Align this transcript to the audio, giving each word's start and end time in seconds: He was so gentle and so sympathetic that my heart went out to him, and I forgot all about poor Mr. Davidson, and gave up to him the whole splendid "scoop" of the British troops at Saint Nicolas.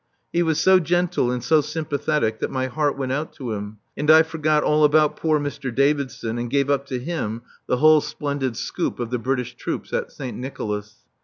He 0.33 0.41
was 0.41 0.59
so 0.59 0.79
gentle 0.79 1.29
and 1.29 1.43
so 1.43 1.61
sympathetic 1.61 2.39
that 2.39 2.49
my 2.49 2.65
heart 2.65 2.97
went 2.97 3.11
out 3.11 3.33
to 3.33 3.51
him, 3.51 3.77
and 3.95 4.09
I 4.09 4.23
forgot 4.23 4.63
all 4.63 4.83
about 4.83 5.15
poor 5.15 5.39
Mr. 5.39 5.71
Davidson, 5.71 6.39
and 6.39 6.49
gave 6.49 6.71
up 6.71 6.87
to 6.87 6.97
him 6.97 7.43
the 7.67 7.77
whole 7.77 8.01
splendid 8.01 8.57
"scoop" 8.57 8.99
of 8.99 9.11
the 9.11 9.19
British 9.19 9.53
troops 9.53 9.93
at 9.93 10.11
Saint 10.11 10.37
Nicolas. 10.39 11.05